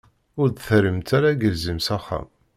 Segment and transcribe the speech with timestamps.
[0.39, 2.27] Ur d-terrimt ara agelzim s axxam.